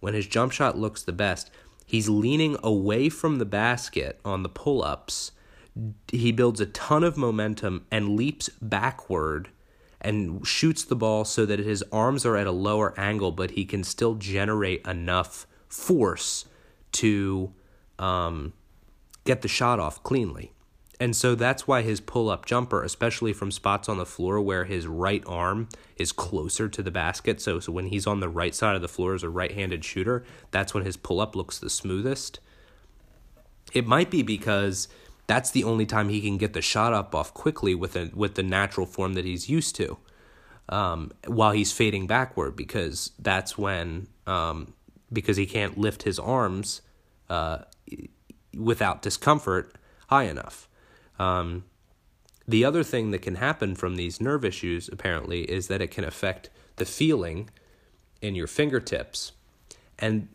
[0.00, 1.50] when his jump shot looks the best,
[1.86, 5.32] he's leaning away from the basket on the pull ups
[6.10, 9.50] he builds a ton of momentum and leaps backward
[10.00, 13.64] and shoots the ball so that his arms are at a lower angle, but he
[13.64, 16.46] can still generate enough force
[16.92, 17.52] to
[17.98, 18.52] um,
[19.24, 20.52] get the shot off cleanly.
[20.98, 24.64] And so that's why his pull up jumper, especially from spots on the floor where
[24.64, 27.40] his right arm is closer to the basket.
[27.40, 29.82] So, so when he's on the right side of the floor as a right handed
[29.82, 32.40] shooter, that's when his pull up looks the smoothest.
[33.72, 34.88] It might be because
[35.30, 38.34] that's the only time he can get the shot up off quickly with a, with
[38.34, 39.96] the natural form that he's used to.
[40.68, 44.74] Um, while he's fading backward, because that's when um,
[45.12, 46.82] because he can't lift his arms
[47.28, 47.58] uh,
[48.56, 49.76] without discomfort
[50.08, 50.68] high enough.
[51.18, 51.64] Um,
[52.46, 56.04] the other thing that can happen from these nerve issues, apparently, is that it can
[56.04, 57.50] affect the feeling
[58.20, 59.32] in your fingertips.
[59.96, 60.28] And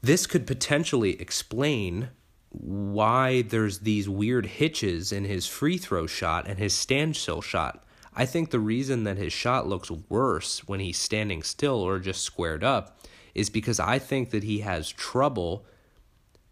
[0.00, 2.10] this could potentially explain
[2.50, 7.84] why there's these weird hitches in his free throw shot and his standstill shot.
[8.14, 12.22] I think the reason that his shot looks worse when he's standing still or just
[12.22, 12.98] squared up
[13.34, 15.64] is because I think that he has trouble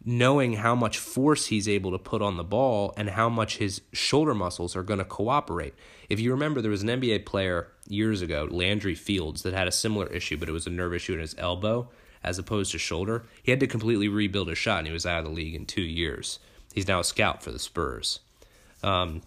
[0.04, 3.82] knowing how much force he's able to put on the ball and how much his
[3.92, 5.74] shoulder muscles are going to cooperate.
[6.08, 9.72] If you remember, there was an NBA player years ago, Landry Fields, that had a
[9.72, 11.90] similar issue, but it was a nerve issue in his elbow
[12.22, 13.24] as opposed to shoulder.
[13.42, 15.66] He had to completely rebuild his shot, and he was out of the league in
[15.66, 16.38] two years.
[16.74, 18.20] He's now a scout for the Spurs.
[18.82, 19.22] Um,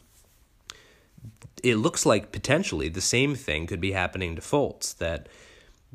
[1.64, 4.98] it looks like potentially the same thing could be happening to Fultz.
[4.98, 5.28] That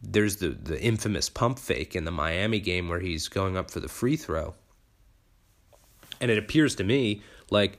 [0.00, 3.80] there's the the infamous pump fake in the Miami game where he's going up for
[3.80, 4.54] the free throw,
[6.20, 7.78] and it appears to me like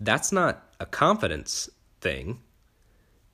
[0.00, 1.68] that's not a confidence
[2.00, 2.40] thing.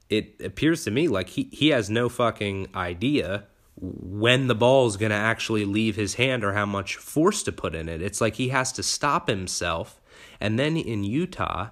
[0.09, 3.45] It appears to me like he, he has no fucking idea
[3.77, 7.53] when the ball is going to actually leave his hand or how much force to
[7.53, 8.01] put in it.
[8.01, 10.01] It's like he has to stop himself.
[10.41, 11.71] And then in Utah,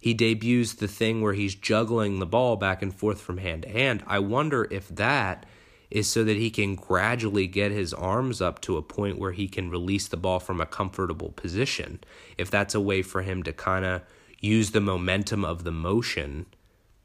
[0.00, 3.68] he debuts the thing where he's juggling the ball back and forth from hand to
[3.68, 4.02] hand.
[4.06, 5.46] I wonder if that
[5.90, 9.46] is so that he can gradually get his arms up to a point where he
[9.46, 12.00] can release the ball from a comfortable position.
[12.36, 14.02] If that's a way for him to kind of
[14.40, 16.46] use the momentum of the motion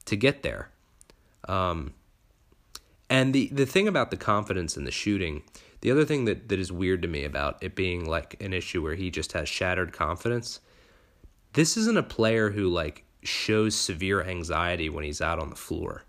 [0.06, 0.70] to get there.
[1.48, 1.94] Um,
[3.10, 5.44] and the, the thing about the confidence in the shooting,
[5.82, 8.84] the other thing that, that is weird to me about it being like an issue
[8.84, 10.60] where he just has shattered confidence,
[11.54, 16.04] this isn't a player who like shows severe anxiety when he's out on the floor.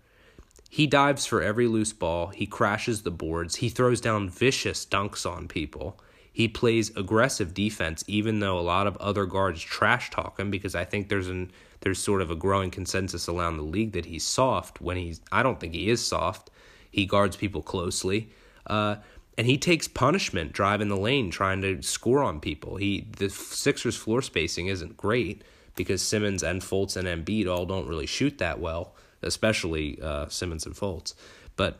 [0.69, 5.29] He dives for every loose ball, he crashes the boards, he throws down vicious dunks
[5.29, 5.99] on people.
[6.31, 10.75] He plays aggressive defense, even though a lot of other guards trash talk him because
[10.75, 14.23] I think there's an there's sort of a growing consensus around the league that he's
[14.23, 16.50] soft when he's I don't think he is soft.
[16.91, 18.29] He guards people closely.
[18.67, 18.97] Uh,
[19.37, 22.75] and he takes punishment driving the lane trying to score on people.
[22.75, 25.43] He the Sixers floor spacing isn't great
[25.75, 30.65] because Simmons and Fultz and Embiid all don't really shoot that well, especially uh, Simmons
[30.65, 31.13] and Fultz.
[31.55, 31.79] But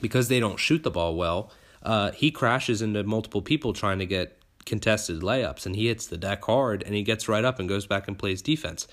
[0.00, 1.50] because they don't shoot the ball well,
[1.82, 6.18] uh, he crashes into multiple people trying to get contested layups, and he hits the
[6.18, 8.86] deck hard, and he gets right up and goes back and plays defense.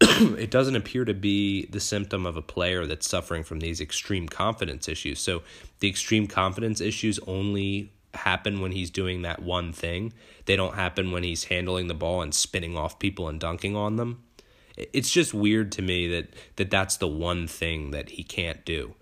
[0.38, 4.28] it doesn't appear to be the symptom of a player that's suffering from these extreme
[4.28, 5.20] confidence issues.
[5.20, 5.42] So
[5.80, 10.12] the extreme confidence issues only happen when he's doing that one thing.
[10.46, 13.96] They don't happen when he's handling the ball and spinning off people and dunking on
[13.96, 14.24] them.
[14.76, 18.94] It's just weird to me that, that that's the one thing that he can't do.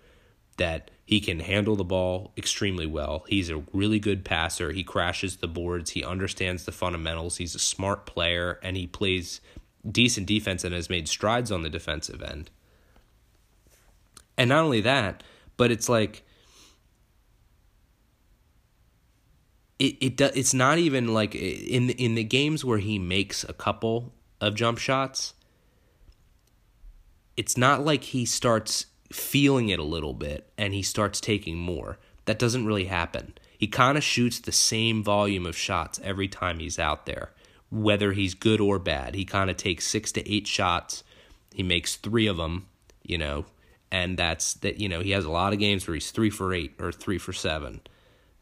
[0.57, 3.23] That he can handle the ball extremely well.
[3.29, 4.71] He's a really good passer.
[4.73, 5.91] He crashes the boards.
[5.91, 7.37] He understands the fundamentals.
[7.37, 9.39] He's a smart player and he plays
[9.89, 12.49] decent defense and has made strides on the defensive end.
[14.37, 15.23] And not only that,
[15.57, 16.23] but it's like
[19.77, 24.13] it it it's not even like in in the games where he makes a couple
[24.39, 25.33] of jump shots.
[27.35, 31.97] It's not like he starts feeling it a little bit and he starts taking more.
[32.25, 33.33] That doesn't really happen.
[33.57, 37.31] He kind of shoots the same volume of shots every time he's out there
[37.69, 39.15] whether he's good or bad.
[39.15, 41.03] He kind of takes six to eight shots.
[41.53, 42.67] He makes three of them,
[43.03, 43.45] you know,
[43.91, 44.79] and that's that.
[44.79, 47.17] You know, he has a lot of games where he's three for eight or three
[47.17, 47.81] for seven,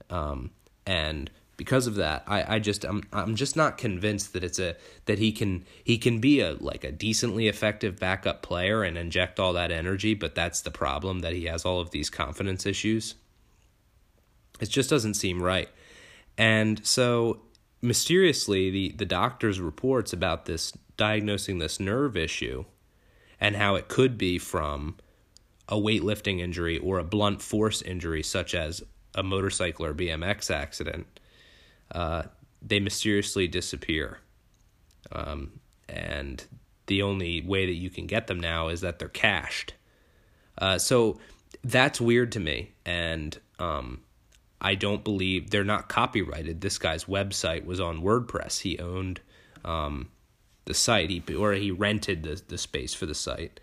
[0.10, 0.52] um,
[0.86, 4.76] and because of that, I, I just I'm I'm just not convinced that it's a
[5.06, 9.40] that he can he can be a like a decently effective backup player and inject
[9.40, 13.16] all that energy, but that's the problem that he has all of these confidence issues.
[14.60, 15.70] It just doesn't seem right.
[16.38, 17.42] And so
[17.82, 22.66] mysteriously the, the doctor's reports about this diagnosing this nerve issue
[23.40, 24.96] and how it could be from
[25.70, 28.84] a weightlifting injury or a blunt force injury such as
[29.16, 31.20] a motorcycle or BMX accident,
[31.92, 32.24] uh,
[32.62, 34.20] they mysteriously disappear.
[35.12, 35.60] Um,
[35.90, 36.44] and
[36.88, 39.74] the only way that you can get them now is that they're cached.
[40.58, 41.20] Uh, so
[41.64, 42.72] that's weird to me.
[42.86, 44.02] And um,
[44.60, 46.62] I don't believe they're not copyrighted.
[46.62, 48.62] This guy's website was on WordPress.
[48.62, 49.22] He owned
[49.64, 50.10] um,
[50.66, 53.60] the site, he, or he rented the, the space for the site.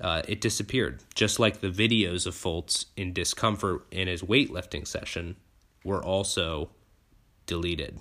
[0.00, 5.36] Uh, it disappeared, just like the videos of Fultz in discomfort in his weightlifting session
[5.84, 6.70] were also
[7.46, 7.98] deleted.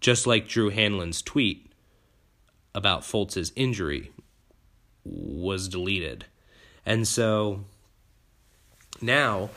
[0.00, 1.72] Just like Drew Hanlen's tweet
[2.74, 4.12] about Fultz's injury
[5.04, 6.26] was deleted.
[6.86, 7.64] And so
[9.00, 9.50] now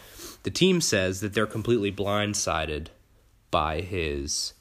[0.46, 2.90] the team says that they're completely blindsided
[3.50, 4.54] by his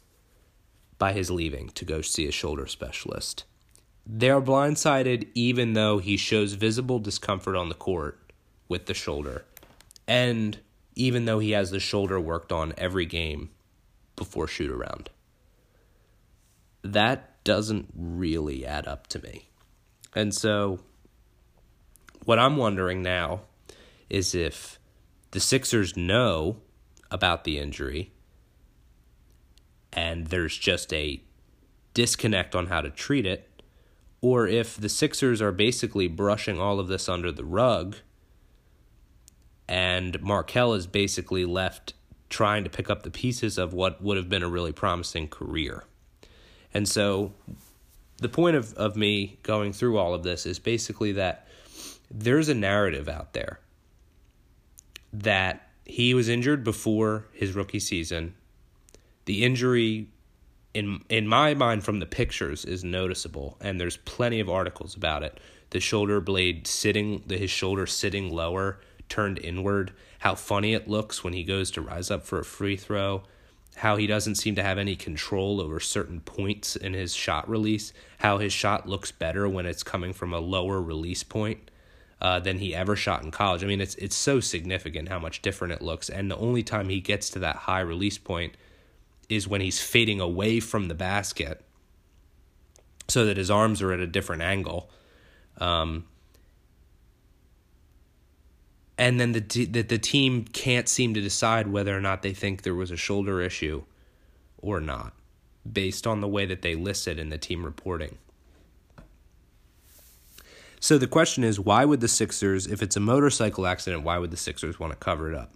[0.96, 3.44] by his leaving to go see a shoulder specialist.
[4.06, 8.18] They're blindsided even though he shows visible discomfort on the court
[8.66, 9.44] with the shoulder.
[10.08, 10.58] And
[10.94, 13.50] even though he has the shoulder worked on every game
[14.16, 15.10] before shoot around.
[16.80, 19.48] That doesn't really add up to me.
[20.14, 20.78] And so
[22.24, 23.42] what I'm wondering now
[24.08, 24.78] is if
[25.34, 26.58] the Sixers know
[27.10, 28.12] about the injury
[29.92, 31.20] and there's just a
[31.92, 33.50] disconnect on how to treat it,
[34.20, 37.96] or if the Sixers are basically brushing all of this under the rug
[39.66, 41.94] and Markelle is basically left
[42.30, 45.82] trying to pick up the pieces of what would have been a really promising career.
[46.72, 47.32] And so
[48.18, 51.48] the point of, of me going through all of this is basically that
[52.08, 53.58] there's a narrative out there
[55.22, 58.34] that he was injured before his rookie season.
[59.26, 60.08] The injury
[60.72, 65.22] in in my mind from the pictures is noticeable and there's plenty of articles about
[65.22, 65.38] it.
[65.70, 71.22] The shoulder blade sitting the, his shoulder sitting lower, turned inward, how funny it looks
[71.22, 73.22] when he goes to rise up for a free throw,
[73.76, 77.92] how he doesn't seem to have any control over certain points in his shot release,
[78.18, 81.70] how his shot looks better when it's coming from a lower release point
[82.20, 83.62] uh, than he ever shot in college.
[83.62, 86.88] I mean, it's it's so significant how much different it looks, and the only time
[86.88, 88.56] he gets to that high release point
[89.28, 91.62] is when he's fading away from the basket,
[93.08, 94.90] so that his arms are at a different angle.
[95.58, 96.04] Um,
[98.96, 102.62] and then the that the team can't seem to decide whether or not they think
[102.62, 103.84] there was a shoulder issue
[104.58, 105.14] or not
[105.70, 108.18] based on the way that they list it in the team reporting.
[110.84, 114.30] So the question is, why would the Sixers, if it's a motorcycle accident, why would
[114.30, 115.54] the Sixers want to cover it up?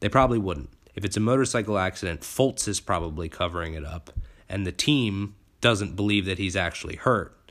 [0.00, 0.68] They probably wouldn't.
[0.94, 4.10] If it's a motorcycle accident, Fultz is probably covering it up,
[4.46, 7.50] and the team doesn't believe that he's actually hurt.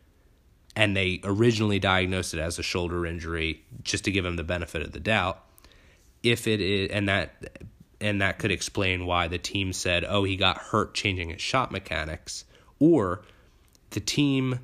[0.75, 4.83] And they originally diagnosed it as a shoulder injury just to give him the benefit
[4.83, 5.43] of the doubt.
[6.21, 7.63] If it is, and that
[7.99, 11.71] and that could explain why the team said, "Oh, he got hurt changing his shot
[11.71, 12.45] mechanics,"
[12.77, 13.23] or
[13.89, 14.59] the team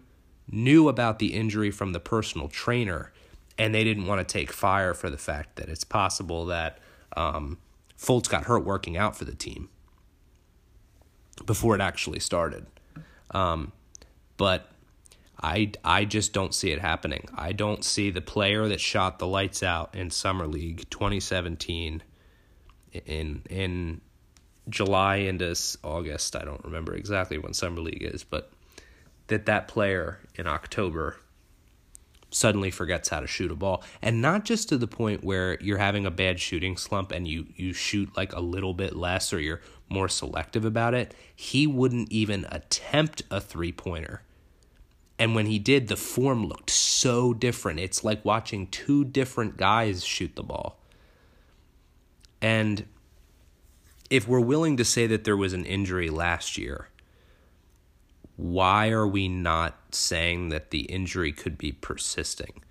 [0.50, 3.12] knew about the injury from the personal trainer
[3.58, 6.80] and they didn't want to take fire for the fact that it's possible that
[7.16, 7.58] um,
[7.98, 9.70] Fultz got hurt working out for the team
[11.46, 12.66] before it actually started.
[13.32, 13.72] Um,
[14.38, 14.70] but
[15.41, 17.28] I, I just don't see it happening.
[17.36, 22.02] I don't see the player that shot the lights out in Summer League 2017
[23.06, 24.02] in in
[24.70, 26.36] July into August.
[26.36, 28.53] I don't remember exactly when Summer League is, but
[29.34, 31.17] that that player in October
[32.31, 33.84] suddenly forgets how to shoot a ball.
[34.01, 37.45] And not just to the point where you're having a bad shooting slump and you
[37.55, 42.11] you shoot like a little bit less or you're more selective about it he wouldn't
[42.11, 44.23] even attempt a three pointer
[45.19, 47.79] and when he did the form looked so different.
[47.79, 50.79] It's like watching two different guys shoot the ball.
[52.41, 52.86] And
[54.09, 56.89] if we're willing to say that there was an injury last year
[58.36, 62.63] why are we not saying that the injury could be persisting?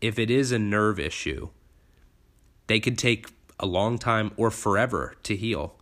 [0.00, 1.50] If it is a nerve issue,
[2.66, 3.28] they could take
[3.58, 5.76] a long time or forever to heal.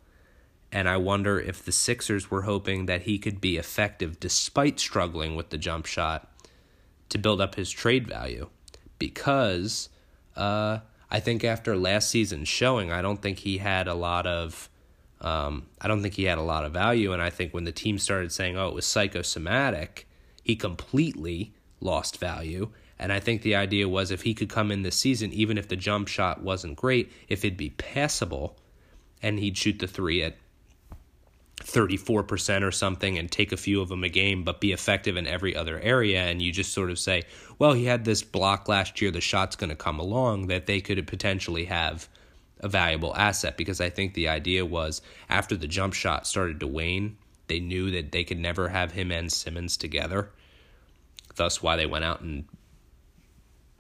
[0.71, 5.37] And I wonder if the Sixers were hoping that he could be effective despite struggling
[5.37, 6.31] with the jump shot
[7.09, 8.49] to build up his trade value.
[8.99, 9.89] Because
[10.37, 14.69] uh, I think after last season's showing, I don't think he had a lot of
[15.25, 17.13] um, I don't think he had a lot of value.
[17.13, 20.07] And I think when the team started saying, oh, it was psychosomatic,
[20.45, 22.69] he completely lost value.
[22.99, 25.67] And I think the idea was if he could come in this season, even if
[25.67, 28.57] the jump shot wasn't great, if it'd be passable
[29.23, 30.37] and he'd shoot the three at
[31.63, 35.27] 34% or something and take a few of them a game, but be effective in
[35.27, 36.23] every other area.
[36.23, 37.23] And you just sort of say,
[37.59, 40.83] well, he had this block last year, the shot's going to come along, that they
[40.83, 42.09] could potentially have
[42.65, 46.67] a valuable asset because I think the idea was after the jump shot started to
[46.67, 50.31] wane, they knew that they could never have him and Simmons together.
[51.37, 52.47] Thus, why they went out and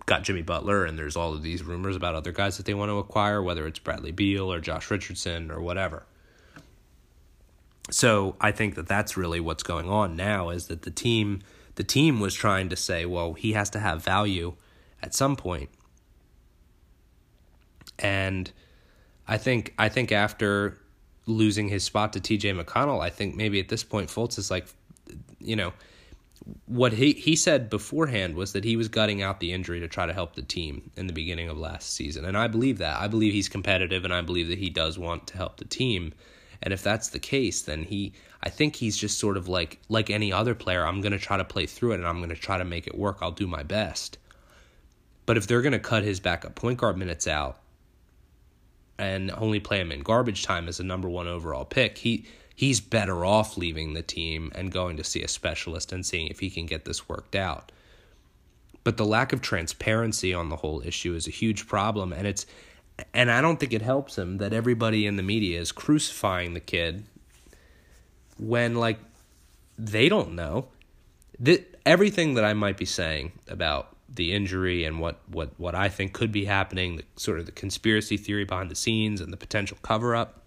[0.04, 2.90] got Jimmy Butler, and there's all of these rumors about other guys that they want
[2.90, 6.04] to acquire, whether it's Bradley Beal or Josh Richardson or whatever.
[7.90, 11.40] So I think that that's really what's going on now is that the team
[11.76, 14.54] the team was trying to say, well, he has to have value
[15.02, 15.70] at some point.
[17.98, 18.52] And
[19.26, 20.78] I think I think after
[21.26, 24.66] losing his spot to TJ McConnell, I think maybe at this point Fultz is like,
[25.38, 25.72] you know,
[26.66, 30.04] what he he said beforehand was that he was gutting out the injury to try
[30.04, 33.00] to help the team in the beginning of last season, and I believe that.
[33.00, 36.12] I believe he's competitive, and I believe that he does want to help the team.
[36.62, 40.10] And if that's the case, then he, I think he's just sort of like like
[40.10, 40.86] any other player.
[40.86, 42.86] I'm going to try to play through it, and I'm going to try to make
[42.86, 43.18] it work.
[43.22, 44.18] I'll do my best.
[45.26, 47.58] But if they're going to cut his backup point guard minutes out,
[48.98, 52.80] and only play him in garbage time as a number one overall pick, he he's
[52.80, 56.50] better off leaving the team and going to see a specialist and seeing if he
[56.50, 57.72] can get this worked out.
[58.84, 62.46] But the lack of transparency on the whole issue is a huge problem, and it's
[63.12, 66.60] and I don't think it helps him that everybody in the media is crucifying the
[66.60, 67.04] kid
[68.38, 68.98] when like
[69.78, 70.68] they don't know
[71.40, 75.88] that everything that I might be saying about the injury and what, what, what I
[75.88, 79.36] think could be happening, the, sort of the conspiracy theory behind the scenes and the
[79.36, 80.42] potential cover up,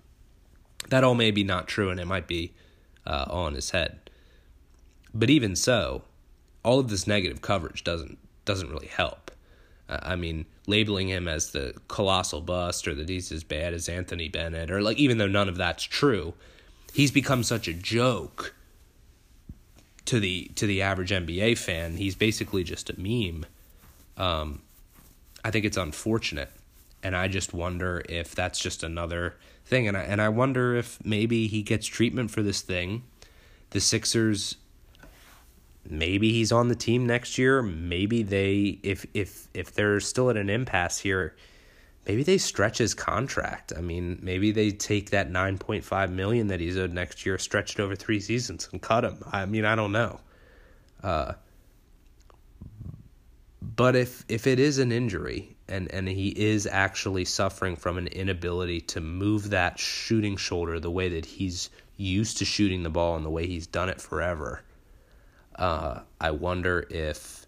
[0.90, 2.54] that all may be not true and it might be
[3.06, 4.10] uh, all his head.
[5.14, 6.04] But even so,
[6.64, 9.32] all of this negative coverage doesn't doesn't really help.
[9.90, 13.90] Uh, I mean, labeling him as the colossal bust or that he's as bad as
[13.90, 16.34] Anthony Bennett or like even though none of that's true,
[16.94, 18.54] he's become such a joke
[20.06, 21.98] to the to the average NBA fan.
[21.98, 23.46] He's basically just a meme.
[24.18, 24.62] Um,
[25.44, 26.52] I think it's unfortunate,
[27.04, 29.88] and I just wonder if that's just another thing.
[29.88, 33.04] And I and I wonder if maybe he gets treatment for this thing.
[33.70, 34.58] The Sixers.
[35.90, 37.62] Maybe he's on the team next year.
[37.62, 41.34] Maybe they, if if if they're still at an impasse here,
[42.06, 43.72] maybe they stretch his contract.
[43.78, 47.82] I mean, maybe they take that 9.5 million that he's owed next year, stretch it
[47.82, 49.24] over 3 seasons and cut him.
[49.32, 50.20] I mean, I don't know.
[51.02, 51.34] Uh,
[53.78, 58.08] but if if it is an injury and and he is actually suffering from an
[58.08, 63.16] inability to move that shooting shoulder the way that he's used to shooting the ball
[63.16, 64.62] and the way he's done it forever,
[65.56, 67.46] uh, I wonder if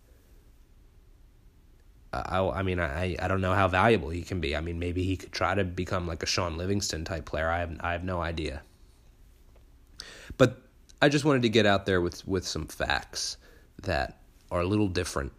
[2.11, 4.55] I, I mean, I, I don't know how valuable he can be.
[4.55, 7.47] I mean, maybe he could try to become like a Shaun Livingston type player.
[7.47, 8.63] I have, I have no idea.
[10.38, 10.59] But
[11.03, 13.38] I just wanted to get out there with, with some facts
[13.84, 14.17] that
[14.49, 15.32] are a little different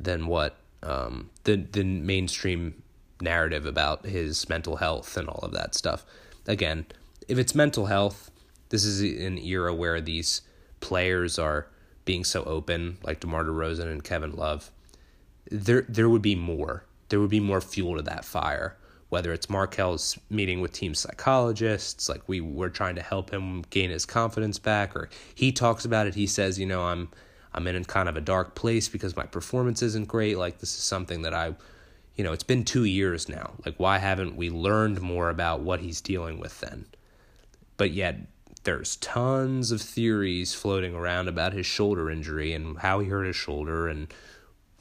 [0.00, 2.82] than what um, the, the mainstream
[3.20, 6.04] narrative about his mental health and all of that stuff.
[6.46, 6.86] Again,
[7.28, 8.30] if it's mental health,
[8.70, 10.40] this is an era where these
[10.80, 11.66] players are
[12.04, 14.70] being so open, like DeMar DeRozan and Kevin Love
[15.50, 16.84] there there would be more.
[17.08, 18.76] There would be more fuel to that fire.
[19.08, 23.90] Whether it's Markelle's meeting with team psychologists, like we were trying to help him gain
[23.90, 26.14] his confidence back, or he talks about it.
[26.14, 27.10] He says, you know, I'm
[27.52, 30.38] I'm in kind of a dark place because my performance isn't great.
[30.38, 31.54] Like this is something that I,
[32.14, 33.52] you know, it's been two years now.
[33.64, 36.86] Like why haven't we learned more about what he's dealing with then?
[37.76, 38.16] But yet
[38.64, 43.36] there's tons of theories floating around about his shoulder injury and how he hurt his
[43.36, 44.12] shoulder and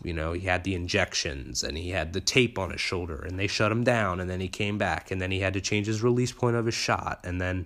[0.01, 3.38] you know, he had the injections and he had the tape on his shoulder and
[3.38, 5.88] they shut him down and then he came back and then he had to change
[5.88, 7.65] his release point of his shot and then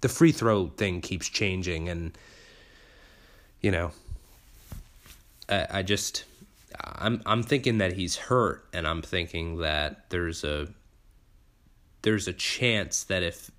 [0.00, 2.16] the free throw thing keeps changing and
[3.60, 3.90] you know
[5.52, 6.24] I, I just
[6.84, 10.68] I'm I'm thinking that he's hurt and I'm thinking that there's a
[12.02, 13.50] there's a chance that if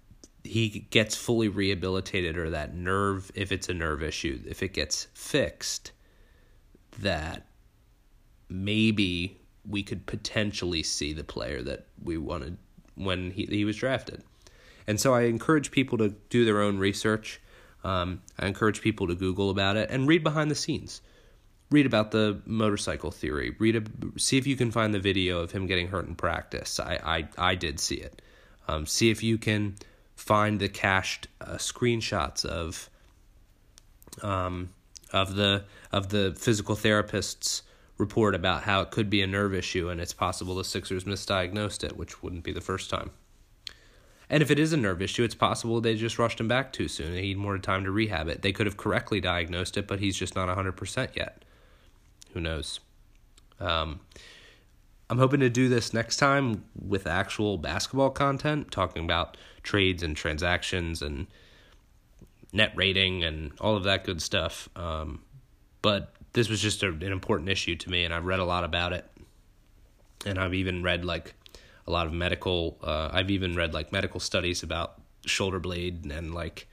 [0.44, 5.08] he gets fully rehabilitated or that nerve if it's a nerve issue if it gets
[5.14, 5.92] fixed
[7.00, 7.46] that
[8.50, 9.38] maybe
[9.68, 12.58] we could potentially see the player that we wanted
[12.96, 14.24] when he, he was drafted.
[14.86, 17.40] And so I encourage people to do their own research.
[17.84, 21.02] Um, I encourage people to Google about it and read behind the scenes.
[21.72, 23.56] Read about the motorcycle theory.
[23.58, 26.80] Read a, see if you can find the video of him getting hurt in practice.
[26.80, 28.22] I I, I did see it.
[28.68, 29.76] Um, see if you can
[30.16, 32.90] find the cached uh, screenshots of
[34.22, 34.70] um,
[35.12, 37.62] of the of the physical therapists
[37.98, 41.84] report about how it could be a nerve issue and it's possible the Sixers misdiagnosed
[41.84, 43.12] it, which wouldn't be the first time.
[44.30, 46.88] And if it is a nerve issue, it's possible they just rushed him back too
[46.88, 47.14] soon.
[47.14, 48.42] They need more time to rehab it.
[48.42, 51.46] They could have correctly diagnosed it, but he's just not 100% yet.
[52.34, 52.80] Who knows?
[53.60, 54.00] Um,
[55.10, 60.16] I'm hoping to do this next time with actual basketball content, talking about trades and
[60.16, 61.28] transactions and
[62.52, 64.70] net rating and all of that good stuff.
[64.76, 65.22] Um,
[65.82, 68.64] but this was just a, an important issue to me, and I've read a lot
[68.64, 69.06] about it.
[70.26, 71.34] And I've even read like
[71.86, 72.78] a lot of medical.
[72.82, 76.68] Uh, I've even read like medical studies about shoulder blade and like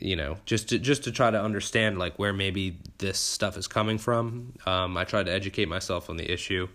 [0.00, 3.68] you know just to just to try to understand like where maybe this stuff is
[3.68, 6.68] coming from um, i tried to educate myself on the issue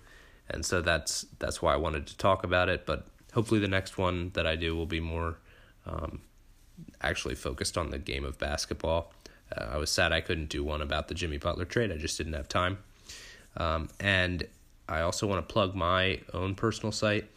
[0.49, 3.97] and so that's that's why i wanted to talk about it but hopefully the next
[3.97, 5.37] one that i do will be more
[5.85, 6.21] um,
[7.01, 9.11] actually focused on the game of basketball
[9.55, 11.91] uh, I was sad I couldn't do one about the Jimmy Butler trade.
[11.91, 12.77] I just didn't have time.
[13.57, 14.47] Um, and
[14.87, 17.29] I also want to plug my own personal site,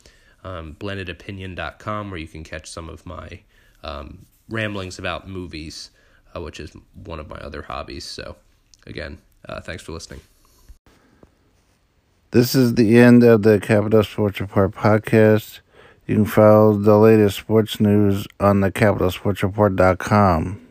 [0.45, 3.41] um, blendedopinion.com, where you can catch some of my
[3.83, 5.91] um, ramblings about movies,
[6.35, 8.05] uh, which is one of my other hobbies.
[8.05, 8.37] So,
[8.87, 9.19] again,
[9.49, 10.21] uh, thanks for listening.
[12.31, 15.61] This is the end of the Capital Sports Report podcast.
[16.07, 20.68] You can follow the latest sports news on the capitalsportsreport.com.